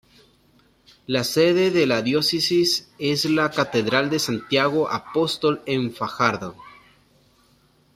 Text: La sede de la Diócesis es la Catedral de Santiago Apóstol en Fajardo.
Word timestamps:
La 1.05 1.23
sede 1.23 1.69
de 1.69 1.85
la 1.85 2.01
Diócesis 2.01 2.89
es 2.97 3.25
la 3.25 3.51
Catedral 3.51 4.09
de 4.09 4.17
Santiago 4.17 4.89
Apóstol 4.89 5.61
en 5.67 5.93
Fajardo. 5.93 6.55